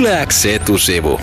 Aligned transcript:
Yläks 0.00 0.46
etusivu. 0.46 1.20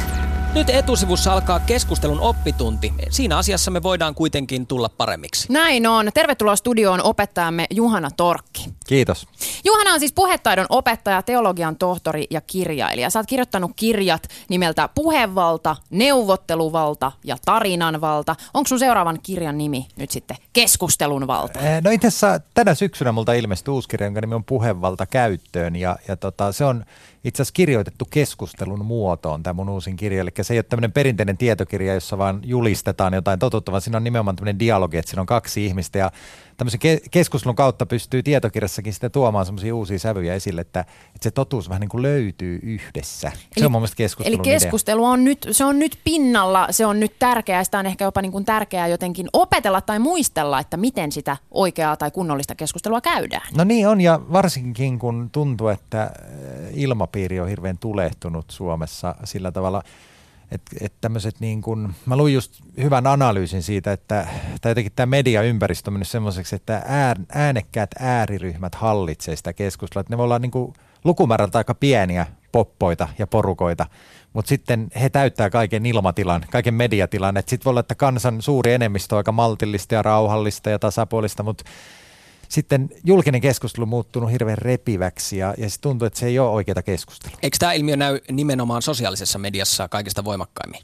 Nyt 0.53 0.69
etusivussa 0.69 1.33
alkaa 1.33 1.59
keskustelun 1.59 2.19
oppitunti. 2.19 2.93
Siinä 3.09 3.37
asiassa 3.37 3.71
me 3.71 3.83
voidaan 3.83 4.15
kuitenkin 4.15 4.67
tulla 4.67 4.89
paremmiksi. 4.89 5.53
Näin 5.53 5.87
on. 5.87 6.09
Tervetuloa 6.13 6.55
studioon 6.55 7.03
opettajamme 7.03 7.65
Juhana 7.71 8.11
Torkki. 8.11 8.65
Kiitos. 8.87 9.27
Juhana 9.65 9.93
on 9.93 9.99
siis 9.99 10.13
puhetaidon 10.13 10.65
opettaja, 10.69 11.21
teologian 11.21 11.75
tohtori 11.75 12.27
ja 12.29 12.41
kirjailija. 12.41 13.09
Sä 13.09 13.19
oot 13.19 13.27
kirjoittanut 13.27 13.71
kirjat 13.75 14.27
nimeltä 14.49 14.89
Puhevalta, 14.95 15.75
Neuvotteluvalta 15.89 17.11
ja 17.23 17.37
Tarinanvalta. 17.45 18.35
Onko 18.53 18.67
sun 18.67 18.79
seuraavan 18.79 19.19
kirjan 19.23 19.57
nimi 19.57 19.87
nyt 19.97 20.11
sitten 20.11 20.37
Keskustelun 20.53 21.27
valta? 21.27 21.59
Eh, 21.59 21.81
No 21.83 21.91
itse 21.91 22.07
asiassa 22.07 22.39
tänä 22.53 22.75
syksynä 22.75 23.11
multa 23.11 23.33
ilmestyi 23.33 23.71
uusi 23.71 23.89
kirja, 23.89 24.07
jonka 24.07 24.21
nimi 24.21 24.35
on 24.35 24.43
Puhevalta 24.43 25.05
käyttöön 25.05 25.75
ja, 25.75 25.97
ja 26.07 26.15
tota, 26.15 26.51
se 26.51 26.65
on 26.65 26.85
itse 27.23 27.41
asiassa 27.41 27.53
kirjoitettu 27.53 28.05
keskustelun 28.09 28.85
muotoon, 28.85 29.43
tämä 29.43 29.53
mun 29.53 29.69
uusin 29.69 29.95
kirja. 29.95 30.21
Eli 30.21 30.29
se 30.41 30.53
ei 30.53 30.57
ole 30.57 30.63
tämmöinen 30.63 30.91
perinteinen 30.91 31.37
tietokirja, 31.37 31.93
jossa 31.93 32.17
vaan 32.17 32.39
julistetaan 32.43 33.13
jotain 33.13 33.39
totuutta, 33.39 33.71
vaan 33.71 33.81
siinä 33.81 33.97
on 33.97 34.03
nimenomaan 34.03 34.35
tämmöinen 34.35 34.59
dialogi, 34.59 34.97
että 34.97 35.09
siinä 35.09 35.21
on 35.21 35.27
kaksi 35.27 35.65
ihmistä 35.65 35.99
ja 35.99 36.11
tämmöisen 36.57 36.79
ke- 36.85 37.07
keskustelun 37.11 37.55
kautta 37.55 37.85
pystyy 37.85 38.23
tietokirjassakin 38.23 38.93
sitten 38.93 39.11
tuomaan 39.11 39.45
semmoisia 39.45 39.75
uusia 39.75 39.99
sävyjä 39.99 40.33
esille, 40.33 40.61
että, 40.61 40.79
että 40.79 41.23
se 41.23 41.31
totuus 41.31 41.69
vähän 41.69 41.81
niin 41.81 41.89
kuin 41.89 42.01
löytyy 42.01 42.59
yhdessä. 42.63 43.31
se 43.31 43.37
Eli- 43.57 43.65
on 43.65 43.71
mun 43.71 43.81
mielestä 43.81 43.95
keskustelun 43.95 44.39
Eli 44.39 44.49
idea. 44.49 44.59
keskustelu 44.59 45.05
on 45.05 45.23
nyt, 45.23 45.47
se 45.51 45.65
on 45.65 45.79
nyt 45.79 45.99
pinnalla, 46.03 46.67
se 46.71 46.85
on 46.85 46.99
nyt 46.99 47.19
tärkeää, 47.19 47.63
sitä 47.63 47.79
on 47.79 47.85
ehkä 47.85 48.05
jopa 48.05 48.21
niin 48.21 48.31
kuin 48.31 48.45
tärkeää 48.45 48.87
jotenkin 48.87 49.27
opetella 49.33 49.81
tai 49.81 49.99
muistella, 49.99 50.59
että 50.59 50.77
miten 50.77 51.11
sitä 51.11 51.37
oikeaa 51.51 51.97
tai 51.97 52.11
kunnollista 52.11 52.55
keskustelua 52.55 53.01
käydään. 53.01 53.47
No 53.57 53.63
niin 53.63 53.87
on, 53.87 54.01
ja 54.01 54.19
varsinkin 54.31 54.99
kun 54.99 55.29
tuntuu, 55.31 55.67
että 55.67 56.01
äh, 56.03 56.09
ilmapiiri 56.73 57.39
on 57.39 57.47
hirveän 57.49 57.77
tulehtunut 57.77 58.45
Suomessa 58.51 59.15
sillä 59.23 59.51
tavalla, 59.51 59.83
että 60.51 60.75
et 60.81 60.93
tämmöiset 61.01 61.39
niin 61.39 61.61
kuin, 61.61 61.95
mä 62.05 62.15
luin 62.17 62.33
just 62.33 62.61
hyvän 62.77 63.07
analyysin 63.07 63.63
siitä, 63.63 63.91
että 63.91 64.27
tai 64.61 64.71
jotenkin 64.71 64.93
tämä 64.95 65.05
mediaympäristö 65.05 65.89
on 65.89 65.93
mennyt 65.93 66.07
semmoiseksi, 66.07 66.55
että 66.55 66.83
ään, 66.87 67.15
äänekkäät 67.29 67.89
ääriryhmät 67.99 68.75
hallitsee 68.75 69.35
sitä 69.35 69.53
keskustelua, 69.53 70.01
että 70.01 70.13
ne 70.13 70.17
voi 70.17 70.23
olla 70.23 70.39
niin 70.39 70.73
lukumäärältä 71.03 71.57
aika 71.57 71.75
pieniä 71.75 72.25
poppoita 72.51 73.07
ja 73.19 73.27
porukoita, 73.27 73.85
mutta 74.33 74.49
sitten 74.49 74.87
he 75.01 75.09
täyttää 75.09 75.49
kaiken 75.49 75.85
ilmatilan, 75.85 76.45
kaiken 76.51 76.73
mediatilan, 76.73 77.37
sitten 77.37 77.65
voi 77.65 77.71
olla, 77.71 77.79
että 77.79 77.95
kansan 77.95 78.41
suuri 78.41 78.73
enemmistö 78.73 79.15
on 79.15 79.17
aika 79.17 79.31
maltillista 79.31 79.95
ja 79.95 80.01
rauhallista 80.01 80.69
ja 80.69 80.79
tasapuolista, 80.79 81.43
mutta 81.43 81.63
sitten 82.49 82.89
julkinen 83.03 83.41
keskustelu 83.41 83.85
muuttunut 83.85 84.31
hirveän 84.31 84.57
repiväksi 84.57 85.37
ja, 85.37 85.53
ja 85.57 85.69
se 85.69 85.81
tuntuu, 85.81 86.05
että 86.05 86.19
se 86.19 86.25
ei 86.25 86.39
ole 86.39 86.49
oikeaa 86.49 86.81
keskustelua. 86.81 87.37
Eikö 87.41 87.57
tämä 87.59 87.73
ilmiö 87.73 87.95
näy 87.95 88.19
nimenomaan 88.31 88.81
sosiaalisessa 88.81 89.39
mediassa 89.39 89.87
kaikista 89.87 90.23
voimakkaimmin? 90.23 90.81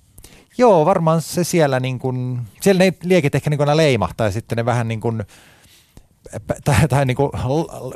Joo, 0.57 0.85
varmaan 0.85 1.21
se 1.21 1.43
siellä 1.43 1.79
niin 1.79 1.99
kuin, 1.99 2.41
siellä 2.61 2.83
ne 2.83 2.93
liekit 3.03 3.35
ehkä 3.35 3.49
niin 3.49 3.61
aina 3.61 3.77
leimahtaa 3.77 4.27
ja 4.27 4.31
sitten 4.31 4.55
ne 4.55 4.65
vähän 4.65 4.87
niin 4.87 5.01
kuin, 5.01 5.23
tai, 6.63 6.87
tai 6.87 7.05
niin 7.05 7.17
kuin 7.17 7.31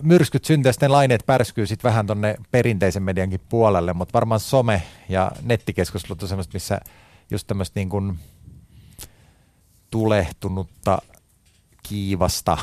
myrskyt 0.02 0.46
syntyy 0.46 0.74
sitten 0.74 0.92
laineet 0.92 1.24
pärskyy 1.26 1.68
sitten 1.68 1.90
vähän 1.90 2.08
tonne 2.08 2.36
perinteisen 2.52 3.04
mediankin 3.04 3.42
puolelle, 3.50 3.94
mutta 3.94 4.14
varmaan 4.14 4.40
some 4.40 4.84
ja 5.10 5.32
nettikeskustelut 5.42 6.24
on 6.24 6.30
semmoista, 6.30 6.54
missä 6.54 6.80
just 7.32 7.48
tämmöistä 7.48 7.80
niin 7.80 7.90
kuin 7.90 8.20
tulehtunutta, 9.90 11.02
kiivasta, 11.84 12.58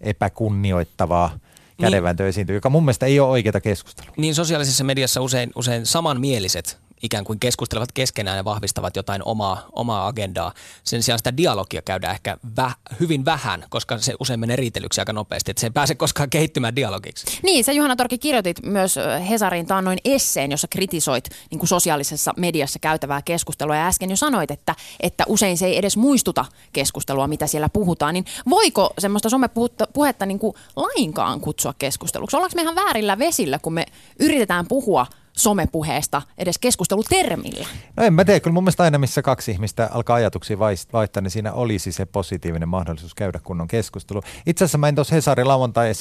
epäkunnioittavaa 0.00 1.38
kädenvääntöä 1.80 2.26
esiintyy, 2.26 2.56
joka 2.56 2.70
mun 2.70 2.84
mielestä 2.84 3.06
ei 3.06 3.20
ole 3.20 3.30
oikeaa 3.30 3.60
keskustelua. 3.60 4.12
Niin 4.16 4.34
sosiaalisessa 4.34 4.84
mediassa 4.84 5.20
usein, 5.20 5.50
usein 5.56 5.86
samanmieliset 5.86 6.79
ikään 7.02 7.24
kuin 7.24 7.40
keskustelevat 7.40 7.92
keskenään 7.92 8.36
ja 8.36 8.44
vahvistavat 8.44 8.96
jotain 8.96 9.22
omaa, 9.24 9.66
omaa 9.72 10.06
agendaa. 10.06 10.52
Sen 10.84 11.02
sijaan 11.02 11.18
sitä 11.18 11.36
dialogia 11.36 11.82
käydään 11.82 12.14
ehkä 12.14 12.36
vä, 12.56 12.70
hyvin 13.00 13.24
vähän, 13.24 13.64
koska 13.70 13.98
se 13.98 14.14
usein 14.20 14.40
menee 14.40 14.56
riitelyksi 14.56 15.00
aika 15.00 15.12
nopeasti, 15.12 15.50
että 15.50 15.60
se 15.60 15.66
ei 15.66 15.70
pääse 15.70 15.94
koskaan 15.94 16.30
kehittymään 16.30 16.76
dialogiksi. 16.76 17.38
Niin, 17.42 17.64
sä 17.64 17.72
Juhana 17.72 17.96
Torki 17.96 18.18
kirjoitit 18.18 18.62
myös 18.62 18.96
Hesarin 19.28 19.66
taannoin 19.66 19.98
esseen, 20.04 20.50
jossa 20.50 20.68
kritisoit 20.68 21.28
niin 21.50 21.58
kuin 21.58 21.68
sosiaalisessa 21.68 22.34
mediassa 22.36 22.78
käytävää 22.78 23.22
keskustelua. 23.22 23.76
Ja 23.76 23.86
äsken 23.86 24.10
jo 24.10 24.16
sanoit, 24.16 24.50
että, 24.50 24.74
että 25.00 25.24
usein 25.28 25.58
se 25.58 25.66
ei 25.66 25.78
edes 25.78 25.96
muistuta 25.96 26.44
keskustelua, 26.72 27.28
mitä 27.28 27.46
siellä 27.46 27.68
puhutaan. 27.68 28.14
Niin 28.14 28.24
voiko 28.48 28.90
semmoista 28.98 29.28
somepuhetta 29.28 30.26
niin 30.26 30.38
kuin 30.38 30.54
lainkaan 30.76 31.40
kutsua 31.40 31.74
keskusteluksi? 31.78 32.36
Ollaanko 32.36 32.56
me 32.56 32.62
ihan 32.62 32.74
väärillä 32.74 33.18
vesillä, 33.18 33.58
kun 33.58 33.72
me 33.72 33.86
yritetään 34.18 34.66
puhua 34.68 35.06
somepuheesta 35.42 36.22
edes 36.38 36.58
keskustelutermillä? 36.58 37.66
No 37.96 38.04
en 38.04 38.14
mä 38.14 38.24
tiedä, 38.24 38.40
kyllä 38.40 38.54
mun 38.54 38.64
mielestä 38.64 38.82
aina 38.82 38.98
missä 38.98 39.22
kaksi 39.22 39.50
ihmistä 39.50 39.88
alkaa 39.92 40.16
ajatuksia 40.16 40.58
vaihtaa, 40.58 41.22
niin 41.22 41.30
siinä 41.30 41.52
olisi 41.52 41.92
se 41.92 42.06
positiivinen 42.06 42.68
mahdollisuus 42.68 43.14
käydä 43.14 43.40
kunnon 43.44 43.68
keskustelu. 43.68 44.22
Itse 44.46 44.64
asiassa 44.64 44.78
mä 44.78 44.88
en 44.88 44.94
tuossa 44.94 45.14
Hesarin 45.14 45.48
lauantai 45.48 45.92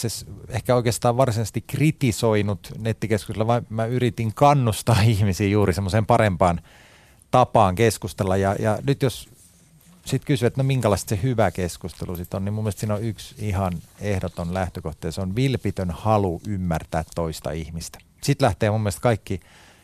ehkä 0.50 0.76
oikeastaan 0.76 1.18
varsinaisesti 1.18 1.62
kritisoinut 1.62 2.72
nettikeskustelua, 2.78 3.48
vaan 3.48 3.68
mä 3.70 3.86
yritin 3.86 4.34
kannustaa 4.34 5.02
ihmisiä 5.16 5.48
juuri 5.48 5.74
semmoiseen 5.74 6.06
parempaan 6.06 6.62
tapaan 7.32 7.76
keskustella. 7.76 8.38
Ja, 8.38 8.56
ja 8.60 8.78
nyt 8.88 9.02
jos 9.02 9.30
sitten 10.06 10.28
kysyy, 10.28 10.48
että 10.48 10.64
no 10.64 10.68
minkälaista 10.68 11.10
se 11.10 11.20
hyvä 11.24 11.52
keskustelu 11.52 12.16
sitten 12.16 12.38
on, 12.38 12.46
niin 12.46 12.54
mun 12.54 12.64
mielestä 12.64 12.80
siinä 12.80 12.94
on 12.94 13.04
yksi 13.04 13.36
ihan 13.38 13.74
ehdoton 14.00 14.54
lähtökohta, 14.54 15.08
ja 15.08 15.12
se 15.12 15.22
on 15.22 15.36
vilpitön 15.36 15.92
halu 15.92 16.42
ymmärtää 16.48 17.04
toista 17.16 17.52
ihmistä. 17.52 18.00
Sitten 18.24 18.46
lähtee 18.46 18.72
mun 18.72 18.82
mielestä 18.82 19.02
kaikki 19.02 19.40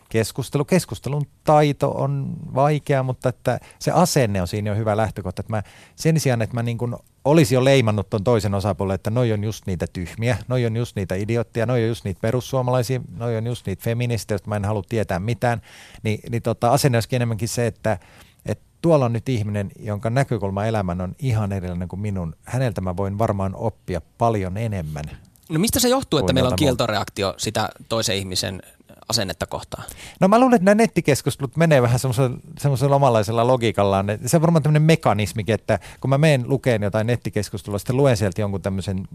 keskustelu. 0.09 0.65
Keskustelun 0.65 1.27
taito 1.43 1.91
on 1.91 2.37
vaikea, 2.55 3.03
mutta 3.03 3.29
että 3.29 3.59
se 3.79 3.91
asenne 3.91 4.41
on 4.41 4.47
siinä 4.47 4.69
jo 4.69 4.75
hyvä 4.75 4.97
lähtökohta. 4.97 5.39
Että 5.39 5.53
mä, 5.53 5.63
sen 5.95 6.19
sijaan, 6.19 6.41
että 6.41 6.55
mä 6.55 6.63
niin 6.63 6.77
kuin 6.77 6.95
olisi 7.25 7.55
jo 7.55 7.65
leimannut 7.65 8.09
ton 8.09 8.23
toisen 8.23 8.53
osapuolen, 8.53 8.95
että 8.95 9.09
noi 9.09 9.31
on 9.31 9.43
just 9.43 9.65
niitä 9.65 9.85
tyhmiä, 9.93 10.37
noi 10.47 10.65
on 10.65 10.75
just 10.75 10.95
niitä 10.95 11.15
idiootteja, 11.15 11.65
noi 11.65 11.83
on 11.83 11.87
just 11.87 12.05
niitä 12.05 12.21
perussuomalaisia, 12.21 13.01
noi 13.17 13.37
on 13.37 13.47
just 13.47 13.65
niitä 13.65 13.83
feministejä, 13.83 14.33
joista 14.35 14.49
mä 14.49 14.55
en 14.55 14.65
halua 14.65 14.83
tietää 14.89 15.19
mitään, 15.19 15.61
niin, 16.03 16.19
niin 16.29 16.41
tota, 16.41 16.71
asenne 16.71 16.95
olisikin 16.95 17.15
enemmänkin 17.17 17.47
se, 17.47 17.67
että, 17.67 17.97
että 18.45 18.65
tuolla 18.81 19.05
on 19.05 19.13
nyt 19.13 19.29
ihminen, 19.29 19.71
jonka 19.79 20.09
näkökulma 20.09 20.65
elämän 20.65 21.01
on 21.01 21.15
ihan 21.19 21.51
erilainen 21.51 21.87
kuin 21.87 21.99
minun. 21.99 22.35
Häneltä 22.43 22.81
mä 22.81 22.97
voin 22.97 23.17
varmaan 23.17 23.55
oppia 23.55 24.01
paljon 24.17 24.57
enemmän. 24.57 25.05
No 25.49 25.59
mistä 25.59 25.79
se 25.79 25.89
johtuu, 25.89 26.19
että 26.19 26.33
meillä 26.33 26.49
on 26.49 26.55
kieltoreaktio 26.55 27.33
sitä 27.37 27.69
toisen 27.89 28.15
ihmisen 28.15 28.61
asennetta 29.09 29.45
kohtaan? 29.45 29.83
No 30.19 30.27
mä 30.27 30.39
luulen, 30.39 30.55
että 30.55 30.65
nämä 30.65 30.75
nettikeskustelut 30.75 31.57
menee 31.57 31.81
vähän 31.81 31.99
semmoisella, 31.99 32.37
semmoisella 32.59 32.95
omanlaisella 32.95 33.47
logiikallaan. 33.47 34.05
Se 34.25 34.37
on 34.37 34.41
varmaan 34.41 34.63
tämmöinen 34.63 34.81
mekanismikin, 34.81 35.55
että 35.55 35.79
kun 36.01 36.09
mä 36.09 36.17
menen 36.17 36.49
lukeen 36.49 36.83
jotain 36.83 37.07
nettikeskustelua, 37.07 37.79
sitten 37.79 37.97
luen 37.97 38.17
sieltä 38.17 38.41
jonkun 38.41 38.61
tämmöisen 38.61 39.07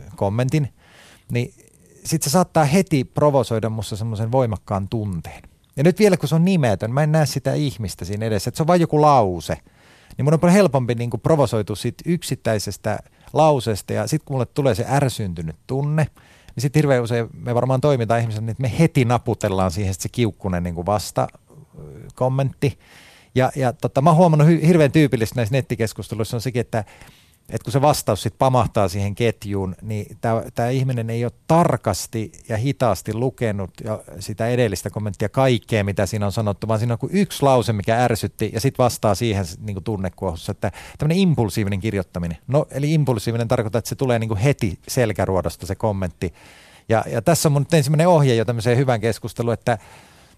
äh, 0.00 0.04
kommentin, 0.16 0.72
niin 1.32 1.54
sitten 2.04 2.30
se 2.30 2.32
saattaa 2.32 2.64
heti 2.64 3.04
provosoida 3.04 3.68
musta 3.68 3.96
semmoisen 3.96 4.32
voimakkaan 4.32 4.88
tunteen. 4.88 5.42
Ja 5.76 5.84
nyt 5.84 5.98
vielä 5.98 6.16
kun 6.16 6.28
se 6.28 6.34
on 6.34 6.44
nimetön, 6.44 6.92
mä 6.92 7.02
en 7.02 7.12
näe 7.12 7.26
sitä 7.26 7.54
ihmistä 7.54 8.04
siinä 8.04 8.26
edessä, 8.26 8.48
että 8.48 8.56
se 8.56 8.62
on 8.62 8.66
vain 8.66 8.80
joku 8.80 9.00
lause. 9.00 9.58
Niin 10.16 10.24
mun 10.24 10.34
on 10.34 10.40
paljon 10.40 10.54
helpompi 10.54 10.94
niin 10.94 11.10
kuin 11.10 11.20
provosoitua 11.20 11.76
siitä 11.76 12.04
yksittäisestä 12.06 12.98
lauseesta 13.32 13.92
ja 13.92 14.06
sitten 14.06 14.26
kun 14.26 14.34
mulle 14.34 14.46
tulee 14.46 14.74
se 14.74 14.84
ärsyntynyt 14.88 15.56
tunne, 15.66 16.06
niin 16.54 16.62
sitten 16.62 16.80
hirveän 16.80 17.02
usein 17.02 17.28
me 17.34 17.54
varmaan 17.54 17.80
toimitaan 17.80 18.20
ihmisenä, 18.20 18.44
niin 18.44 18.50
että 18.50 18.62
me 18.62 18.78
heti 18.78 19.04
naputellaan 19.04 19.70
siihen 19.70 19.94
se 19.94 20.08
kiukkunen 20.08 20.62
niin 20.62 20.74
kuin 20.74 20.86
vasta 20.86 21.28
kommentti. 22.14 22.78
Ja, 23.34 23.52
ja 23.56 23.72
tota, 23.72 24.00
mä 24.00 24.10
oon 24.10 24.16
huomannut 24.16 24.48
hirveän 24.48 24.92
tyypillistä 24.92 25.36
näissä 25.36 25.54
nettikeskusteluissa 25.54 26.36
on 26.36 26.40
sekin, 26.40 26.60
että, 26.60 26.84
että 27.48 27.64
kun 27.64 27.72
se 27.72 27.80
vastaus 27.80 28.22
sitten 28.22 28.38
pamahtaa 28.38 28.88
siihen 28.88 29.14
ketjuun, 29.14 29.76
niin 29.82 30.16
tämä 30.54 30.68
ihminen 30.68 31.10
ei 31.10 31.24
ole 31.24 31.32
tarkasti 31.46 32.32
ja 32.48 32.56
hitaasti 32.56 33.14
lukenut 33.14 33.70
ja 33.84 34.00
sitä 34.18 34.48
edellistä 34.48 34.90
kommenttia 34.90 35.28
kaikkea, 35.28 35.84
mitä 35.84 36.06
siinä 36.06 36.26
on 36.26 36.32
sanottu, 36.32 36.68
vaan 36.68 36.78
siinä 36.78 36.94
on 36.94 36.98
kuin 36.98 37.16
yksi 37.16 37.42
lause, 37.42 37.72
mikä 37.72 38.04
ärsytti 38.04 38.50
ja 38.54 38.60
sitten 38.60 38.84
vastaa 38.84 39.14
siihen 39.14 39.44
niin 39.60 39.74
kuin 39.74 39.84
tunnekuohussa, 39.84 40.52
että 40.52 40.72
tämmöinen 40.98 41.18
impulsiivinen 41.18 41.80
kirjoittaminen. 41.80 42.38
No 42.46 42.66
eli 42.70 42.94
impulsiivinen 42.94 43.48
tarkoittaa, 43.48 43.78
että 43.78 43.88
se 43.88 43.94
tulee 43.94 44.18
niin 44.18 44.28
kuin 44.28 44.40
heti 44.40 44.78
selkäruodosta 44.88 45.66
se 45.66 45.74
kommentti. 45.74 46.34
Ja, 46.88 47.04
ja 47.10 47.22
tässä 47.22 47.48
on 47.48 47.52
mun 47.52 47.66
ensimmäinen 47.72 48.08
ohje 48.08 48.34
jo 48.34 48.44
tämmöiseen 48.44 48.78
hyvään 48.78 49.00
keskusteluun, 49.00 49.54
että 49.54 49.78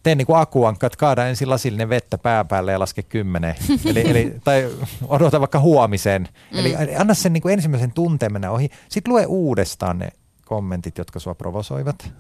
tee 0.03 0.15
niin 0.15 0.27
kuin 0.27 0.39
akuankka, 0.39 0.87
että 0.87 0.97
kaada 0.97 1.27
ensin 1.27 1.51
lasillinen 1.51 1.89
vettä 1.89 2.19
pää 2.19 2.45
päälle 2.45 2.73
ja 2.73 2.79
laske 2.79 3.03
kymmeneen. 3.03 3.57
eli, 3.91 4.11
eli, 4.11 4.35
tai 4.45 4.71
odota 5.09 5.41
vaikka 5.41 5.61
huomiseen. 5.61 6.29
Mm. 6.53 6.59
Eli 6.59 6.97
anna 6.97 7.15
sen 7.15 7.33
niin 7.33 7.43
kuin 7.43 7.53
ensimmäisen 7.53 7.93
tunteen 7.93 8.33
mennä 8.33 8.51
ohi. 8.51 8.71
Sitten 8.89 9.13
lue 9.13 9.27
uudestaan 9.27 9.99
ne 9.99 10.09
kommentit, 10.45 10.99
jotka 10.99 11.19
sua 11.19 11.35
provosoivat. 11.35 12.13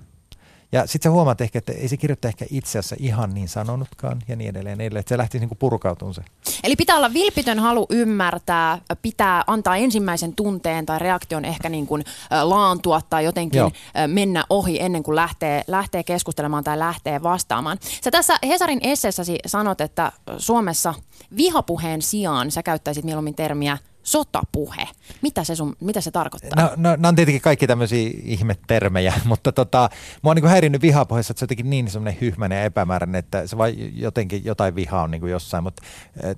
Ja 0.73 0.87
sitten 0.87 1.11
sä 1.11 1.13
huomaat 1.13 1.41
ehkä, 1.41 1.59
että 1.59 1.73
ei 1.73 1.89
se 1.89 1.97
kirjoittaja 1.97 2.29
ehkä 2.29 2.47
itse 2.51 2.79
asiassa 2.79 2.97
ihan 2.99 3.35
niin 3.35 3.49
sanonutkaan 3.49 4.23
ja 4.29 4.37
niin 4.37 4.51
edelleen. 4.51 4.81
edelleen. 4.81 5.01
Että 5.01 5.09
se 5.09 5.19
lähti 5.19 5.39
niin 5.39 5.51
purkautumaan 5.59 6.15
se. 6.15 6.23
Eli 6.65 6.77
pitää 6.77 6.97
olla 6.97 7.13
vilpitön 7.13 7.59
halu 7.59 7.87
ymmärtää, 7.91 8.79
pitää 9.03 9.45
antaa 9.47 9.77
ensimmäisen 9.77 10.35
tunteen 10.35 10.87
tai 10.87 10.99
reaktion 10.99 11.45
ehkä 11.45 11.69
niin 11.69 11.87
kuin 11.87 12.05
laantua 12.43 13.01
tai 13.11 13.25
jotenkin 13.25 13.59
Joo. 13.59 13.71
mennä 14.07 14.45
ohi 14.51 14.81
ennen 14.81 15.03
kuin 15.03 15.17
lähtee, 15.17 15.65
lähtee 15.67 16.05
keskustelemaan 16.05 16.65
tai 16.65 16.79
lähtee 16.79 17.23
vastaamaan. 17.23 17.79
Sä 18.05 18.11
tässä 18.11 18.39
Hesarin 18.47 18.81
esseessäsi 18.83 19.39
sanot, 19.47 19.81
että 19.81 20.13
Suomessa 20.39 20.95
vihapuheen 21.37 22.03
sijaan 22.03 22.51
sä 22.51 22.63
käyttäisit 22.63 23.05
mieluummin 23.05 23.35
termiä– 23.35 23.79
sotapuhe. 24.03 24.89
Mitä 25.23 25.45
se, 25.45 25.57
sun, 25.57 25.77
mitä 25.81 26.01
se 26.01 26.11
tarkoittaa? 26.11 26.63
No, 26.63 26.71
no, 26.77 26.97
no 26.99 27.09
on 27.09 27.15
tietenkin 27.15 27.43
kaikki 27.43 27.67
tämmöisiä 27.67 28.11
ihmetermejä, 28.25 29.15
mutta 29.25 29.53
tota, 29.53 29.91
mua 30.23 30.31
on 30.31 30.37
niin 30.37 30.47
häirinnyt 30.47 30.83
vihapuheessa, 30.83 31.33
että 31.33 31.39
se 31.39 31.45
on 31.45 31.47
jotenkin 31.47 31.71
niin 31.71 31.91
semmoinen 31.91 32.21
hyhmäinen 32.21 32.59
ja 32.59 32.65
epämääräinen, 32.65 33.19
että 33.19 33.47
se 33.47 33.59
vai 33.59 33.75
jotenkin 33.95 34.45
jotain 34.45 34.75
vihaa 34.75 35.03
on 35.03 35.11
niin 35.11 35.21
kuin 35.21 35.33
jossain, 35.33 35.65
mutta 35.65 35.83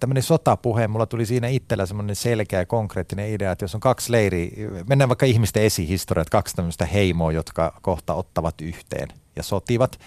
tämmöinen 0.01 0.23
sotapuhe, 0.23 0.89
mulla 0.89 1.07
tuli 1.07 1.27
siinä 1.27 1.49
itsellä 1.49 1.87
semmoinen 1.87 2.17
selkeä 2.17 2.59
ja 2.59 2.67
konkreettinen 2.67 3.31
idea, 3.31 3.53
että 3.53 3.65
jos 3.65 3.75
on 3.75 3.81
kaksi 3.81 4.13
leiriä, 4.13 4.51
mennään 4.89 5.09
vaikka 5.09 5.27
ihmisten 5.27 5.63
esihistoriat, 5.63 6.31
kaksi 6.31 6.57
tämmöistä 6.57 6.87
heimoa, 6.87 7.33
jotka 7.33 7.79
kohta 7.83 8.15
ottavat 8.15 8.61
yhteen 8.61 9.09
ja 9.37 9.43
sotivat, 9.43 10.01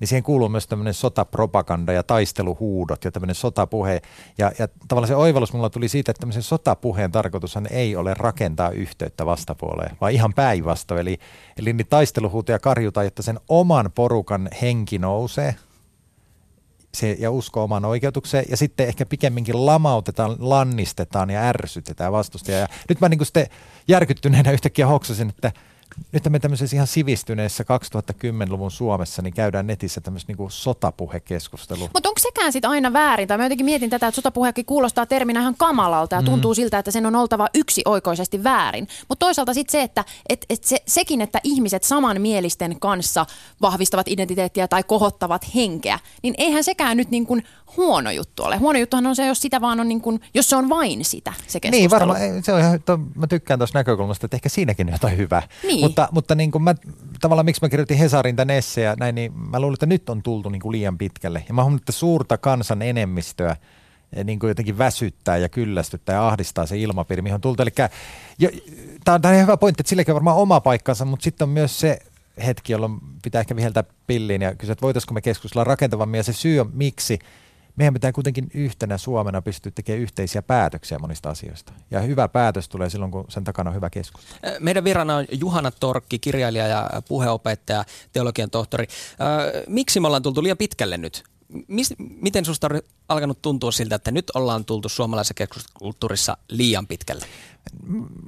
niin 0.00 0.08
siihen 0.08 0.22
kuuluu 0.22 0.48
myös 0.48 0.66
tämmöinen 0.66 0.94
sotapropaganda 0.94 1.92
ja 1.92 2.02
taisteluhuudot 2.02 3.04
ja 3.04 3.12
tämmöinen 3.12 3.34
sotapuhe. 3.34 4.02
Ja, 4.38 4.52
ja 4.58 4.68
tavallaan 4.88 5.08
se 5.08 5.16
oivallus 5.16 5.52
mulla 5.52 5.70
tuli 5.70 5.88
siitä, 5.88 6.10
että 6.10 6.20
tämmöisen 6.20 6.42
sotapuheen 6.42 7.12
tarkoitushan 7.12 7.66
ei 7.70 7.96
ole 7.96 8.14
rakentaa 8.14 8.70
yhteyttä 8.70 9.26
vastapuoleen, 9.26 9.96
vaan 10.00 10.12
ihan 10.12 10.34
päinvastoin. 10.34 11.00
Eli, 11.00 11.18
eli 11.58 11.72
niin 11.72 11.86
taisteluhuutoja 11.90 12.58
karjutaan, 12.58 13.06
että 13.06 13.22
sen 13.22 13.40
oman 13.48 13.90
porukan 13.94 14.48
henki 14.62 14.98
nousee, 14.98 15.54
se, 16.94 17.16
ja 17.18 17.30
usko 17.30 17.62
oman 17.62 17.84
oikeutukseen, 17.84 18.44
ja 18.50 18.56
sitten 18.56 18.88
ehkä 18.88 19.06
pikemminkin 19.06 19.66
lamautetaan, 19.66 20.36
lannistetaan 20.38 21.30
ja 21.30 21.42
ärsytetään 21.42 22.12
vastustajaa. 22.12 22.60
Ja 22.60 22.68
nyt 22.88 23.00
mä 23.00 23.08
niin 23.08 23.26
sitten 23.26 23.46
järkyttyneenä 23.88 24.52
yhtäkkiä 24.52 24.86
hoksasin, 24.86 25.28
että– 25.28 25.52
nyt 26.12 26.28
me 26.28 26.38
tämmöisessä 26.38 26.76
ihan 26.76 26.86
sivistyneessä 26.86 27.64
2010-luvun 27.64 28.70
Suomessa 28.70 29.22
niin 29.22 29.34
käydään 29.34 29.66
netissä 29.66 30.00
tämmöistä 30.00 30.32
niin 30.32 30.50
sotapuhekeskustelua. 30.50 31.88
Mutta 31.94 32.08
onko 32.08 32.18
sekään 32.18 32.52
sitten 32.52 32.70
aina 32.70 32.92
väärin? 32.92 33.28
Tai 33.28 33.38
mä 33.38 33.44
jotenkin 33.44 33.66
mietin 33.66 33.90
tätä, 33.90 34.06
että 34.06 34.16
sotapuhekin 34.16 34.64
kuulostaa 34.64 35.06
terminä 35.06 35.40
ihan 35.40 35.54
kamalalta 35.58 36.16
ja 36.16 36.20
mm. 36.20 36.26
tuntuu 36.26 36.54
siltä, 36.54 36.78
että 36.78 36.90
sen 36.90 37.06
on 37.06 37.16
oltava 37.16 37.48
yksioikoisesti 37.54 38.44
väärin. 38.44 38.88
Mutta 39.08 39.26
toisaalta 39.26 39.54
sitten 39.54 39.72
se, 39.72 39.82
että 39.82 40.04
et, 40.28 40.46
et 40.50 40.64
se, 40.64 40.76
sekin, 40.86 41.20
että 41.20 41.40
ihmiset 41.44 41.82
samanmielisten 41.82 42.80
kanssa 42.80 43.26
vahvistavat 43.60 44.08
identiteettiä 44.08 44.68
tai 44.68 44.82
kohottavat 44.82 45.54
henkeä, 45.54 45.98
niin 46.22 46.34
eihän 46.38 46.64
sekään 46.64 46.96
nyt 46.96 47.10
niin 47.10 47.26
kuin 47.26 47.42
huono 47.76 48.10
juttu 48.10 48.42
ole. 48.42 48.56
Huono 48.56 48.78
juttuhan 48.78 49.06
on 49.06 49.16
se, 49.16 49.26
jos 49.26 49.40
sitä 49.40 49.60
vaan 49.60 49.80
on 49.80 49.88
niin 49.88 50.00
kuin, 50.00 50.20
jos 50.34 50.50
se 50.50 50.56
on 50.56 50.68
vain 50.68 51.04
sitä, 51.04 51.32
se 51.46 51.60
keskustelu. 51.60 51.80
Niin, 51.80 51.90
varmaan. 51.90 52.44
Se 52.44 52.52
on 52.52 52.60
ihan, 52.60 52.82
to, 52.82 52.98
mä 53.14 53.26
tykkään 53.26 53.60
tuossa 53.60 53.78
näkökulmasta, 53.78 54.26
että 54.26 54.36
ehkä 54.36 54.48
siinäkin 54.48 54.86
on 54.86 54.92
jotain 54.92 55.16
hyvää. 55.16 55.42
Niin. 55.62 55.75
Mutta, 55.80 56.08
mutta 56.12 56.34
niin 56.34 56.50
kuin 56.50 56.62
mä, 56.62 56.74
tavallaan 57.20 57.44
miksi 57.44 57.64
mä 57.64 57.68
kirjoitin 57.68 57.98
Hesarin 57.98 58.36
tänne 58.36 58.60
ja 58.82 58.94
näin, 58.98 59.14
niin 59.14 59.32
mä 59.38 59.60
luulen, 59.60 59.74
että 59.74 59.86
nyt 59.86 60.08
on 60.08 60.22
tultu 60.22 60.48
niin 60.48 60.62
kuin 60.62 60.72
liian 60.72 60.98
pitkälle. 60.98 61.44
Ja 61.48 61.54
mä 61.54 61.62
huomaan, 61.62 61.78
että 61.78 61.92
suurta 61.92 62.38
kansan 62.38 62.82
enemmistöä 62.82 63.56
eh, 64.12 64.24
niin 64.24 64.38
kuin 64.38 64.48
jotenkin 64.48 64.78
väsyttää 64.78 65.36
ja 65.36 65.48
kyllästyttää 65.48 66.14
ja 66.14 66.28
ahdistaa 66.28 66.66
se 66.66 66.78
ilmapiiri, 66.78 67.22
mihin 67.22 67.34
on 67.34 67.40
tultu. 67.40 67.62
Eli 67.62 67.70
tämä 69.04 69.30
on, 69.30 69.42
hyvä 69.42 69.56
pointti, 69.56 69.82
että 69.82 69.88
silläkin 69.88 70.12
on 70.12 70.16
varmaan 70.16 70.36
oma 70.36 70.60
paikkansa, 70.60 71.04
mutta 71.04 71.24
sitten 71.24 71.44
on 71.44 71.50
myös 71.50 71.80
se 71.80 71.98
hetki, 72.46 72.72
jolloin 72.72 72.98
pitää 73.22 73.40
ehkä 73.40 73.56
viheltää 73.56 73.84
pilliin 74.06 74.42
ja 74.42 74.54
kysyä, 74.54 74.72
että 74.72 74.82
voitaisiinko 74.82 75.14
me 75.14 75.22
keskustella 75.22 75.64
rakentavammin. 75.64 76.18
Ja 76.18 76.22
se 76.24 76.32
syy 76.32 76.60
on 76.60 76.70
miksi– 76.74 77.18
meidän 77.76 77.94
pitää 77.94 78.12
kuitenkin 78.12 78.48
yhtenä 78.54 78.98
Suomena 78.98 79.42
pystyä 79.42 79.72
tekemään 79.74 80.02
yhteisiä 80.02 80.42
päätöksiä 80.42 80.98
monista 80.98 81.30
asioista. 81.30 81.72
Ja 81.90 82.00
hyvä 82.00 82.28
päätös 82.28 82.68
tulee 82.68 82.90
silloin, 82.90 83.10
kun 83.12 83.24
sen 83.28 83.44
takana 83.44 83.70
on 83.70 83.76
hyvä 83.76 83.90
keskustelu. 83.90 84.38
Meidän 84.60 84.84
virana 84.84 85.16
on 85.16 85.26
Juhana 85.32 85.70
Torkki, 85.70 86.18
kirjailija 86.18 86.66
ja 86.66 86.90
puheopettaja, 87.08 87.84
teologian 88.12 88.50
tohtori. 88.50 88.86
Miksi 89.66 90.00
me 90.00 90.06
ollaan 90.06 90.22
tultu 90.22 90.42
liian 90.42 90.58
pitkälle 90.58 90.96
nyt? 90.96 91.24
Mis, 91.68 91.94
miten 91.98 92.44
sinusta 92.44 92.68
on 92.72 92.80
alkanut 93.08 93.42
tuntua 93.42 93.72
siltä, 93.72 93.94
että 93.94 94.10
nyt 94.10 94.30
ollaan 94.34 94.64
tultu 94.64 94.88
suomalaisessa 94.88 95.34
keskustelukulttuurissa 95.34 96.36
liian 96.48 96.86
pitkälle? 96.86 97.26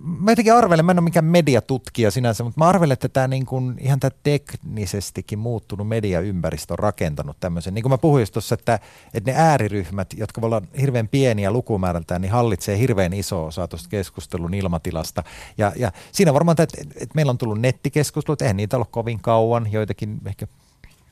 Mä 0.00 0.30
jotenkin 0.30 0.54
arvelen, 0.54 0.84
mä 0.84 0.92
en 0.92 0.98
ole 0.98 1.04
mikään 1.04 1.24
mediatutkija 1.24 2.10
sinänsä, 2.10 2.44
mutta 2.44 2.60
mä 2.60 2.68
arvelen, 2.68 2.92
että 2.92 3.08
tämä 3.08 3.28
niin 3.28 3.46
kuin, 3.46 3.74
ihan 3.80 4.00
tämä 4.00 4.10
teknisestikin 4.22 5.38
muuttunut 5.38 5.88
mediaympäristö 5.88 6.74
on 6.74 6.78
rakentanut 6.78 7.36
tämmöisen. 7.40 7.74
Niin 7.74 7.82
kuin 7.82 7.90
mä 7.90 7.98
puhuin 7.98 8.26
tuossa, 8.32 8.54
että, 8.54 8.78
että 9.14 9.30
ne 9.30 9.38
ääriryhmät, 9.38 10.14
jotka 10.16 10.40
voivat 10.40 10.56
olla 10.56 10.80
hirveän 10.80 11.08
pieniä 11.08 11.50
lukumäärältään, 11.50 12.20
niin 12.20 12.32
hallitsee 12.32 12.78
hirveän 12.78 13.12
iso 13.12 13.46
osa 13.46 13.68
tuosta 13.68 13.88
keskustelun 13.88 14.54
ilmatilasta. 14.54 15.24
Ja, 15.58 15.72
ja 15.76 15.92
siinä 16.12 16.34
varmaan, 16.34 16.56
että, 16.60 16.78
että 16.94 17.14
meillä 17.14 17.30
on 17.30 17.38
tullut 17.38 17.60
nettikeskustelut, 17.60 18.42
eihän 18.42 18.56
niitä 18.56 18.76
ole 18.76 18.86
kovin 18.90 19.20
kauan, 19.20 19.72
joitakin 19.72 20.20
ehkä 20.26 20.46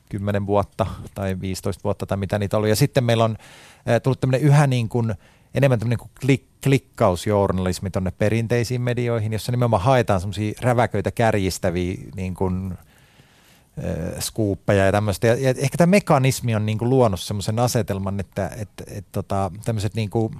10 0.09 0.45
vuotta 0.45 0.85
tai 1.13 1.41
15 1.41 1.83
vuotta 1.83 2.05
tai 2.05 2.17
mitä 2.17 2.39
niitä 2.39 2.57
oli. 2.57 2.69
Ja 2.69 2.75
sitten 2.75 3.03
meillä 3.03 3.23
on 3.23 3.37
tullut 4.03 4.19
tämmöinen 4.19 4.41
yhä 4.41 4.67
niin 4.67 4.89
kuin– 4.89 5.13
enemmän 5.57 5.79
tämmöinen 5.79 5.97
kuin 5.97 6.11
klik, 6.21 6.45
klikkausjournalismi 6.63 7.89
tuonne 7.89 8.11
perinteisiin 8.11 8.81
medioihin, 8.81 9.33
jossa 9.33 9.51
nimenomaan 9.51 9.83
haetaan 9.83 10.19
semmoisia 10.19 10.53
räväköitä 10.61 11.11
kärjistäviä 11.11 11.95
niin 12.15 12.33
kuin, 12.33 12.77
skuuppeja 14.19 14.85
ja 14.85 14.91
tämmöistä. 14.91 15.27
Ja, 15.27 15.33
ja 15.33 15.49
ehkä 15.49 15.77
tämä 15.77 15.91
mekanismi 15.91 16.55
on 16.55 16.65
niin 16.65 16.77
kuin 16.77 16.89
luonut 16.89 17.19
semmoisen 17.19 17.59
asetelman, 17.59 18.19
että 18.19 18.51
et, 18.57 18.69
et, 18.87 19.05
tota, 19.11 19.51
tämmöiset 19.65 19.95
niin 19.95 20.09
kuin 20.09 20.33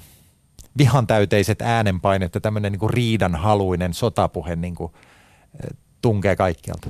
vihantäyteiset 0.77 1.61
äänenpainet 1.61 2.35
ja 2.35 2.41
tämmöinen 2.41 2.71
niin 2.71 2.79
kuin 2.79 2.89
riidanhaluinen 2.89 3.93
sotapuhe 3.93 4.55
niin 4.55 4.75
kuin, 4.75 4.91
tunkee 6.01 6.35
kaikkialta. 6.35 6.89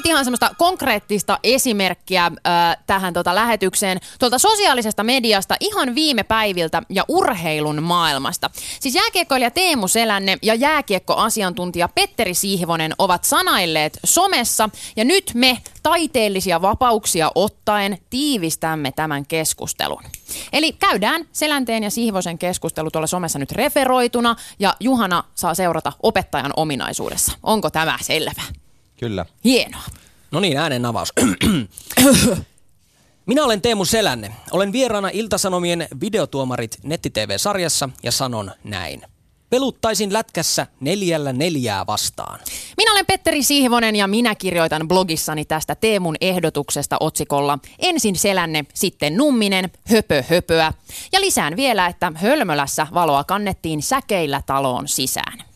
Nyt 0.00 0.06
ihan 0.06 0.24
semmoista 0.24 0.50
konkreettista 0.58 1.38
esimerkkiä 1.42 2.26
äh, 2.26 2.76
tähän 2.86 3.14
tota 3.14 3.34
lähetykseen 3.34 3.98
tuolta 4.18 4.38
sosiaalisesta 4.38 5.04
mediasta 5.04 5.56
ihan 5.60 5.94
viime 5.94 6.22
päiviltä 6.22 6.82
ja 6.88 7.04
urheilun 7.08 7.82
maailmasta. 7.82 8.50
Siis 8.80 8.94
jääkiekkoilija 8.94 9.50
Teemu 9.50 9.88
Selänne 9.88 10.38
ja 10.42 10.54
jääkiekkoasiantuntija 10.54 11.88
Petteri 11.88 12.34
Siivonen 12.34 12.94
ovat 12.98 13.24
sanailleet 13.24 13.98
somessa 14.04 14.70
ja 14.96 15.04
nyt 15.04 15.30
me 15.34 15.58
taiteellisia 15.82 16.62
vapauksia 16.62 17.30
ottaen 17.34 17.98
tiivistämme 18.10 18.92
tämän 18.92 19.26
keskustelun. 19.26 20.02
Eli 20.52 20.72
käydään 20.72 21.24
Selänteen 21.32 21.82
ja 21.82 21.90
Siivosen 21.90 22.38
keskustelu 22.38 22.90
tuolla 22.90 23.06
somessa 23.06 23.38
nyt 23.38 23.52
referoituna 23.52 24.36
ja 24.58 24.74
Juhana 24.80 25.24
saa 25.34 25.54
seurata 25.54 25.92
opettajan 26.02 26.52
ominaisuudessa. 26.56 27.32
Onko 27.42 27.70
tämä 27.70 27.98
selvä? 28.00 28.42
Kyllä. 29.00 29.26
Hienoa. 29.44 29.82
No 30.30 30.40
niin, 30.40 30.56
äänen 30.56 30.86
avaus. 30.86 31.12
Minä 33.26 33.44
olen 33.44 33.60
Teemu 33.60 33.84
Selänne. 33.84 34.32
Olen 34.50 34.72
vieraana 34.72 35.08
Iltasanomien 35.12 35.88
videotuomarit 36.00 36.78
netti-tv-sarjassa 36.82 37.88
ja 38.02 38.12
sanon 38.12 38.50
näin. 38.64 39.02
Peluttaisin 39.50 40.12
lätkässä 40.12 40.66
neljällä 40.80 41.32
neljää 41.32 41.86
vastaan. 41.86 42.40
Minä 42.76 42.92
olen 42.92 43.06
Petteri 43.06 43.42
Siivonen 43.42 43.96
ja 43.96 44.06
minä 44.06 44.34
kirjoitan 44.34 44.88
blogissani 44.88 45.44
tästä 45.44 45.74
Teemun 45.74 46.16
ehdotuksesta 46.20 46.96
otsikolla 47.00 47.58
Ensin 47.78 48.16
Selänne, 48.16 48.64
sitten 48.74 49.16
Numminen, 49.16 49.70
höpö 49.84 50.24
höpöä. 50.30 50.72
Ja 51.12 51.20
lisään 51.20 51.56
vielä, 51.56 51.86
että 51.86 52.12
Hölmölässä 52.14 52.86
valoa 52.94 53.24
kannettiin 53.24 53.82
säkeillä 53.82 54.42
taloon 54.46 54.88
sisään. 54.88 55.49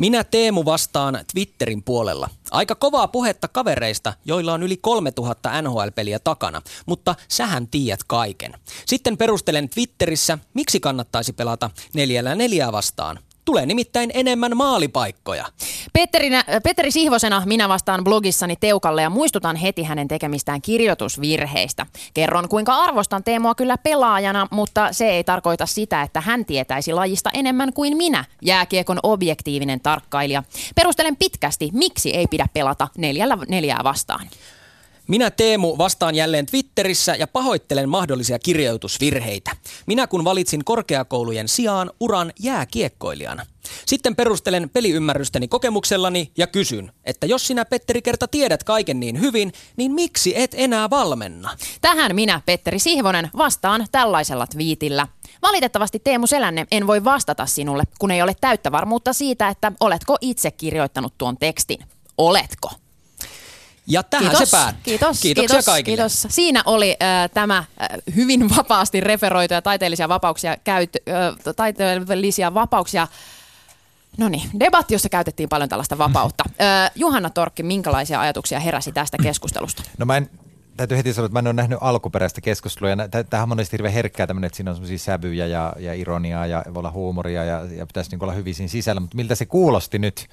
Minä 0.00 0.24
Teemu 0.24 0.64
vastaan 0.64 1.24
Twitterin 1.32 1.82
puolella. 1.82 2.28
Aika 2.50 2.74
kovaa 2.74 3.08
puhetta 3.08 3.48
kavereista, 3.48 4.12
joilla 4.24 4.52
on 4.52 4.62
yli 4.62 4.76
3000 4.76 5.62
NHL-peliä 5.62 6.18
takana, 6.18 6.62
mutta 6.86 7.14
sähän 7.28 7.68
tiedät 7.68 8.00
kaiken. 8.06 8.52
Sitten 8.86 9.16
perustelen 9.16 9.68
Twitterissä, 9.68 10.38
miksi 10.54 10.80
kannattaisi 10.80 11.32
pelata 11.32 11.70
neljällä 11.94 12.34
neljää 12.34 12.72
vastaan. 12.72 13.18
Tulee 13.44 13.66
nimittäin 13.66 14.10
enemmän 14.14 14.56
maalipaikkoja. 14.56 15.44
Petterinä, 15.92 16.44
Petteri 16.62 16.90
Sihvosena 16.90 17.42
minä 17.46 17.68
vastaan 17.68 18.04
blogissani 18.04 18.56
Teukalle 18.60 19.02
ja 19.02 19.10
muistutan 19.10 19.56
heti 19.56 19.82
hänen 19.82 20.08
tekemistään 20.08 20.62
kirjoitusvirheistä. 20.62 21.86
Kerron 22.14 22.48
kuinka 22.48 22.74
arvostan 22.74 23.24
Teemua 23.24 23.54
kyllä 23.54 23.78
pelaajana, 23.78 24.46
mutta 24.50 24.92
se 24.92 25.10
ei 25.10 25.24
tarkoita 25.24 25.66
sitä, 25.66 26.02
että 26.02 26.20
hän 26.20 26.44
tietäisi 26.44 26.92
lajista 26.92 27.30
enemmän 27.34 27.72
kuin 27.72 27.96
minä, 27.96 28.24
jääkiekon 28.42 28.98
objektiivinen 29.02 29.80
tarkkailija. 29.80 30.42
Perustelen 30.74 31.16
pitkästi, 31.16 31.70
miksi 31.72 32.16
ei 32.16 32.26
pidä 32.26 32.46
pelata 32.52 32.88
neljällä 32.98 33.38
neljää 33.48 33.80
vastaan. 33.84 34.26
Minä 35.10 35.30
Teemu 35.30 35.78
vastaan 35.78 36.14
jälleen 36.14 36.46
Twitterissä 36.46 37.14
ja 37.14 37.26
pahoittelen 37.26 37.88
mahdollisia 37.88 38.38
kirjoitusvirheitä. 38.38 39.50
Minä 39.86 40.06
kun 40.06 40.24
valitsin 40.24 40.64
korkeakoulujen 40.64 41.48
sijaan 41.48 41.90
uran 42.00 42.32
jääkiekkoilijana. 42.40 43.46
Sitten 43.86 44.16
perustelen 44.16 44.70
peliymmärrystäni 44.70 45.48
kokemuksellani 45.48 46.32
ja 46.36 46.46
kysyn, 46.46 46.92
että 47.04 47.26
jos 47.26 47.46
sinä 47.46 47.64
Petteri 47.64 48.02
kerta 48.02 48.28
tiedät 48.28 48.64
kaiken 48.64 49.00
niin 49.00 49.20
hyvin, 49.20 49.52
niin 49.76 49.92
miksi 49.92 50.32
et 50.38 50.54
enää 50.56 50.90
valmenna? 50.90 51.56
Tähän 51.80 52.14
minä, 52.14 52.40
Petteri 52.46 52.78
Sihvonen, 52.78 53.30
vastaan 53.36 53.86
tällaisella 53.92 54.46
twiitillä. 54.46 55.06
Valitettavasti 55.42 55.98
Teemu 55.98 56.26
Selänne 56.26 56.66
en 56.70 56.86
voi 56.86 57.04
vastata 57.04 57.46
sinulle, 57.46 57.84
kun 57.98 58.10
ei 58.10 58.22
ole 58.22 58.34
täyttä 58.40 58.72
varmuutta 58.72 59.12
siitä, 59.12 59.48
että 59.48 59.72
oletko 59.80 60.16
itse 60.20 60.50
kirjoittanut 60.50 61.14
tuon 61.18 61.36
tekstin. 61.38 61.78
Oletko? 62.18 62.70
Ja 63.90 64.02
tähän 64.02 64.30
kiitos, 64.30 64.50
se 64.50 64.56
päättyy. 64.56 64.82
Kiitos, 64.82 65.20
Kiitoksia 65.20 65.48
kiitos, 65.48 65.66
kaikille. 65.66 65.96
Kiitos. 65.96 66.26
Siinä 66.28 66.62
oli 66.66 66.96
äh, 67.02 67.30
tämä 67.34 67.58
äh, 67.58 67.88
hyvin 68.16 68.56
vapaasti 68.56 69.00
referoituja 69.00 69.62
taiteellisia 69.62 70.08
vapauksia, 70.08 70.56
käyt, 70.64 70.90
äh, 71.08 71.54
taiteellisia 71.56 72.54
vapauksia 72.54 73.08
No 74.18 74.28
niin, 74.28 74.50
debatti, 74.60 74.94
jossa 74.94 75.08
käytettiin 75.08 75.48
paljon 75.48 75.68
tällaista 75.68 75.98
vapautta. 75.98 76.44
Äh, 76.60 76.90
Juhanna 76.94 77.30
Torkki, 77.30 77.62
minkälaisia 77.62 78.20
ajatuksia 78.20 78.60
heräsi 78.60 78.92
tästä 78.92 79.16
keskustelusta? 79.22 79.82
No 79.98 80.06
mä 80.06 80.16
en, 80.16 80.30
täytyy 80.76 80.96
heti 80.96 81.12
sanoa, 81.12 81.26
että 81.26 81.32
mä 81.32 81.38
en 81.38 81.46
ole 81.46 81.52
nähnyt 81.52 81.78
alkuperäistä 81.80 82.40
keskustelua. 82.40 82.90
Ja 82.90 83.08
tämähän 83.08 83.42
on 83.42 83.48
monesti 83.48 83.72
hirveän 83.72 83.94
herkkää 83.94 84.26
tämmöinen, 84.26 84.46
että 84.46 84.56
siinä 84.56 84.70
on 84.70 84.76
semmoisia 84.76 84.98
sävyjä 84.98 85.46
ja, 85.46 85.72
ja 85.78 85.94
ironiaa 85.94 86.46
ja 86.46 86.64
voi 86.74 86.80
olla 86.80 86.90
huumoria 86.90 87.44
ja, 87.44 87.64
ja 87.76 87.86
pitäisi 87.86 88.10
niin 88.10 88.22
olla 88.22 88.32
hyvin 88.32 88.54
siinä 88.54 88.68
sisällä. 88.68 89.00
Mutta 89.00 89.16
miltä 89.16 89.34
se 89.34 89.46
kuulosti 89.46 89.98
nyt? 89.98 90.28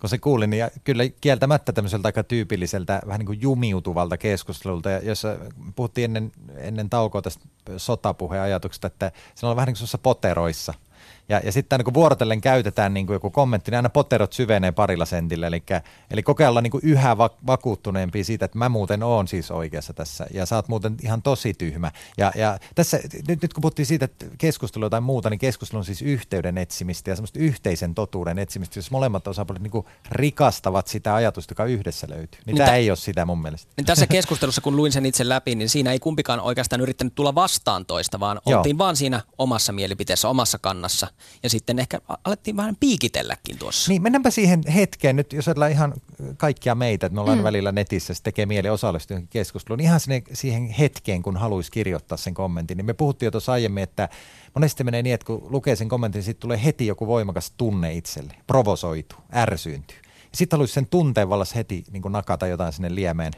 Kun 0.00 0.08
se 0.08 0.18
kuulin, 0.18 0.50
niin 0.50 0.66
kyllä 0.84 1.04
kieltämättä 1.20 1.72
tämmöiseltä 1.72 2.08
aika 2.08 2.22
tyypilliseltä, 2.22 3.02
vähän 3.06 3.18
niin 3.18 3.26
kuin 3.26 3.42
jumiutuvalta 3.42 4.16
keskustelulta, 4.16 4.90
jossa 4.90 5.36
puhuttiin 5.76 6.04
ennen, 6.04 6.32
ennen 6.56 6.90
taukoa 6.90 7.22
tästä 7.22 7.44
sotapuheen 7.76 8.42
ajatuksesta, 8.42 8.86
että 8.86 9.12
se 9.34 9.46
on 9.46 9.56
vähän 9.56 9.66
niin 9.66 9.76
kuin 9.90 10.00
poteroissa– 10.02 10.74
ja, 11.28 11.40
ja 11.44 11.52
sitten 11.52 11.84
kun 11.84 11.94
vuorotellen 11.94 12.40
käytetään 12.40 12.94
niin 12.94 13.06
kuin 13.06 13.14
joku 13.14 13.30
kommentti, 13.30 13.70
niin 13.70 13.76
aina 13.76 13.88
poterot 13.88 14.32
syvenee 14.32 14.72
parilla 14.72 15.04
sentillä. 15.04 15.46
Eli, 15.46 15.62
eli 16.10 16.22
kokea 16.22 16.48
olla 16.48 16.60
niin 16.60 16.72
yhä 16.82 17.18
va- 17.18 17.30
vakuuttuneempi 17.46 18.24
siitä, 18.24 18.44
että 18.44 18.58
mä 18.58 18.68
muuten 18.68 19.02
oon 19.02 19.28
siis 19.28 19.50
oikeassa 19.50 19.92
tässä. 19.92 20.26
Ja 20.30 20.46
sä 20.46 20.56
oot 20.56 20.68
muuten 20.68 20.96
ihan 21.02 21.22
tosi 21.22 21.54
tyhmä. 21.54 21.92
Ja, 22.18 22.32
ja 22.34 22.58
tässä, 22.74 23.00
nyt, 23.28 23.42
nyt 23.42 23.54
kun 23.54 23.60
puhuttiin 23.60 23.86
siitä, 23.86 24.04
että 24.04 24.26
keskustelu 24.38 24.90
tai 24.90 25.00
muuta, 25.00 25.30
niin 25.30 25.38
keskustelu 25.38 25.78
on 25.78 25.84
siis 25.84 26.02
yhteyden 26.02 26.58
etsimistä 26.58 27.10
ja 27.10 27.16
semmoista 27.16 27.38
yhteisen 27.38 27.94
totuuden 27.94 28.38
etsimistä, 28.38 28.78
jos 28.78 28.90
molemmat 28.90 29.28
osapuolet 29.28 29.62
niin 29.62 29.84
rikastavat 30.10 30.86
sitä 30.86 31.14
ajatusta, 31.14 31.52
joka 31.52 31.64
yhdessä 31.64 32.06
löytyy. 32.10 32.40
Niin, 32.46 32.54
niin 32.54 32.64
tämä 32.64 32.76
ei 32.76 32.90
ole 32.90 32.96
sitä 32.96 33.24
mun 33.24 33.42
mielestä. 33.42 33.72
Niin 33.76 33.86
tässä 33.86 34.06
keskustelussa, 34.06 34.60
kun 34.60 34.76
luin 34.76 34.92
sen 34.92 35.06
itse 35.06 35.28
läpi, 35.28 35.54
niin 35.54 35.68
siinä 35.68 35.92
ei 35.92 35.98
kumpikaan 35.98 36.40
oikeastaan 36.40 36.80
yrittänyt 36.80 37.14
tulla 37.14 37.34
vastaan 37.34 37.86
toista, 37.86 38.20
vaan 38.20 38.40
Joo. 38.46 38.58
oltiin 38.58 38.78
vaan 38.78 38.96
siinä 38.96 39.20
omassa 39.38 39.72
mielipiteessä, 39.72 40.28
omassa 40.28 40.58
kannassa 40.58 41.06
ja 41.42 41.50
sitten 41.50 41.78
ehkä 41.78 42.00
alettiin 42.24 42.56
vähän 42.56 42.76
piikitelläkin 42.80 43.58
tuossa. 43.58 43.90
Niin, 43.90 44.02
mennäänpä 44.02 44.30
siihen 44.30 44.62
hetkeen 44.74 45.16
nyt, 45.16 45.32
jos 45.32 45.48
ajatellaan 45.48 45.72
ihan 45.72 45.94
kaikkia 46.36 46.74
meitä, 46.74 47.06
että 47.06 47.14
me 47.14 47.20
ollaan 47.20 47.38
mm. 47.38 47.44
välillä 47.44 47.72
netissä, 47.72 48.14
se 48.14 48.22
tekee 48.22 48.46
mieli 48.46 48.68
osallistua 48.68 49.18
keskusteluun, 49.30 49.80
ihan 49.80 50.00
sinne, 50.00 50.22
siihen 50.32 50.68
hetkeen, 50.68 51.22
kun 51.22 51.36
haluaisi 51.36 51.72
kirjoittaa 51.72 52.18
sen 52.18 52.34
kommentin, 52.34 52.76
niin 52.76 52.86
me 52.86 52.94
puhuttiin 52.94 53.26
jo 53.26 53.30
tuossa 53.30 53.52
aiemmin, 53.52 53.82
että 53.82 54.08
monesti 54.54 54.84
menee 54.84 55.02
niin, 55.02 55.14
että 55.14 55.26
kun 55.26 55.46
lukee 55.50 55.76
sen 55.76 55.88
kommentin, 55.88 56.18
niin 56.18 56.24
sitten 56.24 56.40
tulee 56.40 56.64
heti 56.64 56.86
joku 56.86 57.06
voimakas 57.06 57.52
tunne 57.56 57.94
itselle, 57.94 58.34
provosoitu, 58.46 59.16
ärsyyntyy. 59.34 59.98
Sitten 60.34 60.56
haluaisi 60.56 60.74
sen 60.74 60.86
tunteen 60.86 61.28
vallassa 61.28 61.54
heti 61.54 61.84
niin 61.90 62.02
nakata 62.08 62.46
jotain 62.46 62.72
sinne 62.72 62.94
liemeen, 62.94 63.32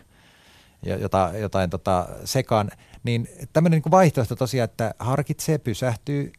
jota, 0.82 1.30
jotain 1.40 1.70
tota, 1.70 2.08
sekaan, 2.25 2.70
niin 3.02 3.28
tämmöinen 3.52 3.82
niin 3.84 3.90
vaihtoehto 3.90 4.37
tosiaan, 4.37 4.64
että 4.64 4.94
harkitsee, 4.99 5.58
pysähtyy, 5.58 6.32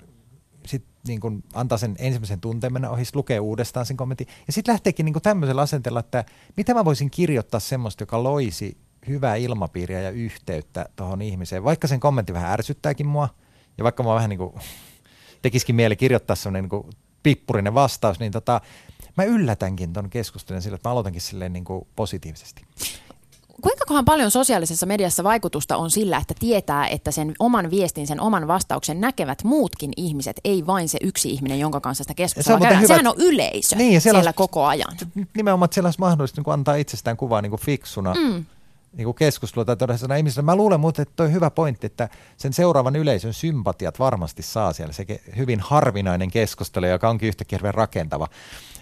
niin 1.07 1.19
kuin 1.19 1.43
antaa 1.53 1.77
sen 1.77 1.95
ensimmäisen 1.99 2.41
tunteen 2.41 2.73
mennä 2.73 2.89
ohi, 2.89 3.03
lukee 3.13 3.39
uudestaan 3.39 3.85
sen 3.85 3.97
kommentin. 3.97 4.27
Ja 4.47 4.53
sitten 4.53 4.71
lähteekin 4.71 5.05
niin 5.05 5.13
kuin 5.13 5.23
tämmöisellä 5.23 5.61
asenteella, 5.61 5.99
että 5.99 6.25
mitä 6.57 6.73
mä 6.73 6.85
voisin 6.85 7.11
kirjoittaa 7.11 7.59
semmoista, 7.59 8.01
joka 8.01 8.23
loisi 8.23 8.77
hyvää 9.07 9.35
ilmapiiriä 9.35 10.01
ja 10.01 10.09
yhteyttä 10.09 10.85
tuohon 10.95 11.21
ihmiseen. 11.21 11.63
Vaikka 11.63 11.87
sen 11.87 11.99
kommentti 11.99 12.33
vähän 12.33 12.51
ärsyttääkin 12.51 13.07
mua, 13.07 13.29
ja 13.77 13.83
vaikka 13.83 14.03
mä 14.03 14.15
vähän 14.15 14.29
niin 14.29 14.37
kuin 14.37 14.53
tekisikin 15.41 15.75
mieli 15.75 15.95
kirjoittaa 15.95 16.35
semmoinen 16.35 16.69
niin 16.71 16.93
pippurinen 17.23 17.73
vastaus, 17.73 18.19
niin 18.19 18.31
tota, 18.31 18.61
mä 19.17 19.23
yllätänkin 19.23 19.93
tuon 19.93 20.09
keskustelun 20.09 20.61
sillä, 20.61 20.75
että 20.75 20.89
mä 20.89 20.93
aloitankin 20.93 21.21
silleen 21.21 21.53
niin 21.53 21.65
kuin 21.65 21.87
positiivisesti. 21.95 22.65
Kuinka 23.61 24.03
paljon 24.05 24.31
sosiaalisessa 24.31 24.85
mediassa 24.85 25.23
vaikutusta 25.23 25.77
on 25.77 25.91
sillä, 25.91 26.17
että 26.17 26.33
tietää, 26.39 26.87
että 26.87 27.11
sen 27.11 27.33
oman 27.39 27.69
viestin, 27.69 28.07
sen 28.07 28.19
oman 28.19 28.47
vastauksen 28.47 29.01
näkevät 29.01 29.43
muutkin 29.43 29.91
ihmiset, 29.97 30.39
ei 30.43 30.67
vain 30.67 30.89
se 30.89 30.97
yksi 31.01 31.29
ihminen, 31.29 31.59
jonka 31.59 31.79
kanssa 31.79 32.03
sitä 32.03 32.13
keskustelua 32.13 32.59
se 32.59 32.63
käydään. 32.63 32.81
Hyvä, 32.81 32.87
Sehän 32.87 33.07
on 33.07 33.15
yleisö 33.17 33.75
niin, 33.75 33.93
ja 33.93 34.01
siellä, 34.01 34.17
siellä 34.17 34.33
koko 34.33 34.65
ajan. 34.65 34.97
Nimenomaan, 35.35 35.65
että 35.65 35.73
siellä 35.73 35.87
olisi 35.87 35.99
mahdollista 35.99 36.41
niin 36.41 36.53
antaa 36.53 36.75
itsestään 36.75 37.17
kuvaa 37.17 37.41
niin 37.41 37.49
kuin 37.49 37.61
fiksuna. 37.61 38.13
Mm 38.13 38.45
niin 38.93 39.05
kuin 39.05 39.15
keskustelua 39.15 39.65
tai 39.65 39.77
todellisena 39.77 40.15
ihmisenä. 40.15 40.45
Mä 40.45 40.55
luulen 40.55 40.79
muuten, 40.79 41.03
että 41.03 41.13
toi 41.15 41.31
hyvä 41.31 41.49
pointti, 41.49 41.87
että 41.87 42.09
sen 42.37 42.53
seuraavan 42.53 42.95
yleisön 42.95 43.33
sympatiat 43.33 43.99
varmasti 43.99 44.43
saa 44.43 44.73
siellä. 44.73 44.93
Se 44.93 45.05
hyvin 45.37 45.59
harvinainen 45.59 46.31
keskustelu, 46.31 46.85
joka 46.85 47.09
onkin 47.09 47.27
yhtäkkiä 47.27 47.57
hirveän 47.57 47.73
rakentava. 47.73 48.27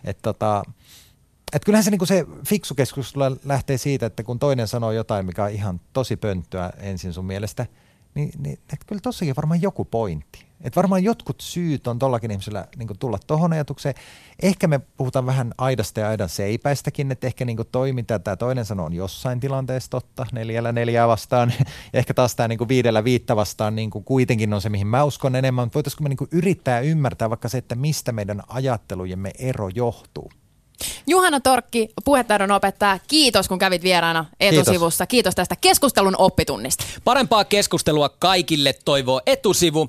Että 0.04 0.22
tota, 0.22 0.64
et 1.54 1.66
kyllähän 1.66 1.84
se, 1.84 1.92
niin 1.92 2.08
se 2.08 2.26
fiksu 2.48 2.76
keskustelu 2.76 3.38
lähtee 3.46 3.78
siitä, 3.78 4.06
että 4.06 4.24
kun 4.24 4.40
toinen 4.40 4.68
sanoo 4.68 4.92
jotain, 4.92 5.26
mikä 5.26 5.44
on 5.44 5.52
ihan 5.52 5.82
tosi 5.94 6.18
pönttöä 6.18 6.72
ensin 6.78 7.14
sun 7.14 7.26
mielestä, 7.26 7.66
niin, 8.16 8.32
niin 8.38 8.54
että 8.54 8.86
kyllä 8.88 9.02
tossakin 9.02 9.36
varmaan 9.36 9.62
joku 9.62 9.86
pointti. 9.86 10.50
Että 10.62 10.76
varmaan 10.76 11.04
jotkut 11.04 11.42
syyt 11.42 11.88
on 11.88 12.00
tollakin 12.00 12.32
ihmisellä 12.32 12.68
niin 12.78 12.88
tulla 13.00 13.20
tuohon 13.28 13.54
ajatukseen. 13.54 13.96
Ehkä 14.42 14.68
me 14.68 14.80
puhutaan 14.80 15.26
vähän 15.26 15.54
aidasta 15.58 16.00
ja 16.00 16.08
aidan 16.10 16.30
seipäistäkin, 16.30 17.12
että 17.12 17.28
ehkä 17.28 17.46
niin 17.46 17.58
toi, 17.72 17.94
mitä 17.94 18.20
tämä 18.20 18.36
toinen 18.36 18.66
sanoo, 18.66 18.86
on 18.86 18.94
jossain 18.94 19.40
tilanteessa 19.40 19.90
totta, 19.90 20.26
neljällä 20.32 20.72
neljää 20.72 21.08
vastaan. 21.08 21.54
Ja 21.94 22.00
ehkä 22.00 22.14
taas 22.14 22.36
tämä 22.36 22.48
niin 22.48 22.68
viidellä 22.68 23.04
viittä 23.04 23.36
vastaan 23.36 23.76
niin 23.76 23.90
kuitenkin 23.90 24.54
on 24.54 24.62
se, 24.62 24.70
mihin 24.70 24.88
mä 24.88 25.04
uskon 25.04 25.36
enemmän. 25.36 25.70
Voitaisiinko 25.76 26.04
me 26.04 26.10
niin 26.10 26.28
yrittää 26.32 26.80
ymmärtää 26.80 27.30
vaikka 27.30 27.50
se, 27.50 27.58
että 27.58 27.76
mistä 27.76 28.12
meidän 28.12 28.42
ajattelujemme 28.48 29.32
ero 29.40 29.70
johtuu? 29.70 30.32
Juhana 31.10 31.40
Torkki, 31.40 31.90
puhetaidon 32.06 32.52
opettaja, 32.52 33.00
kiitos 33.08 33.48
kun 33.48 33.60
kävit 33.60 33.84
vieraana 33.84 34.26
etusivussa. 34.40 35.06
Kiitos. 35.06 35.08
kiitos 35.08 35.36
tästä 35.36 35.56
keskustelun 35.62 36.16
oppitunnista. 36.18 36.84
Parempaa 37.04 37.46
keskustelua 37.46 38.10
kaikille 38.10 38.74
toivoo 38.86 39.22
etusivu. 39.26 39.88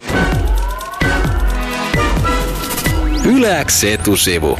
Yläks 3.24 3.84
etusivu. 3.84 4.58